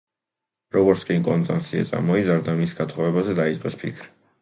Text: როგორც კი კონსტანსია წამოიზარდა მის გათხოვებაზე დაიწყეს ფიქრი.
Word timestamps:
როგორც 0.77 1.03
კი 1.09 1.17
კონსტანსია 1.27 1.85
წამოიზარდა 1.91 2.59
მის 2.65 2.77
გათხოვებაზე 2.83 3.41
დაიწყეს 3.45 3.83
ფიქრი. 3.85 4.15